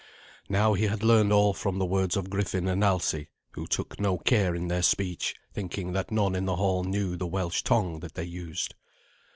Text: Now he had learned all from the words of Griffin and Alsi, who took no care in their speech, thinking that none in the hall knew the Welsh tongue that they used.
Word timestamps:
Now 0.49 0.73
he 0.73 0.85
had 0.87 1.03
learned 1.03 1.31
all 1.31 1.53
from 1.53 1.77
the 1.77 1.85
words 1.85 2.17
of 2.17 2.31
Griffin 2.31 2.67
and 2.67 2.83
Alsi, 2.83 3.27
who 3.51 3.67
took 3.67 3.99
no 3.99 4.17
care 4.17 4.55
in 4.55 4.67
their 4.67 4.81
speech, 4.81 5.35
thinking 5.53 5.91
that 5.93 6.09
none 6.09 6.33
in 6.33 6.45
the 6.45 6.55
hall 6.55 6.83
knew 6.83 7.15
the 7.15 7.27
Welsh 7.27 7.61
tongue 7.61 7.99
that 7.99 8.15
they 8.15 8.23
used. 8.25 8.73